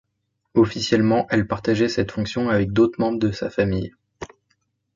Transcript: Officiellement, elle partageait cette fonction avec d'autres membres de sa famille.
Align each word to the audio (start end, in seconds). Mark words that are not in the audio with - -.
Officiellement, 0.55 1.27
elle 1.29 1.45
partageait 1.45 1.87
cette 1.87 2.09
fonction 2.11 2.49
avec 2.49 2.71
d'autres 2.73 2.99
membres 2.99 3.19
de 3.19 3.29
sa 3.31 3.51
famille. 3.51 3.93